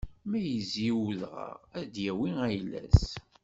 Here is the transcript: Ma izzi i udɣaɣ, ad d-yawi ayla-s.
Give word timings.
Ma 0.29 0.39
izzi 0.57 0.83
i 0.89 0.91
udɣaɣ, 1.01 1.57
ad 1.79 1.87
d-yawi 1.93 2.29
ayla-s. 2.45 3.03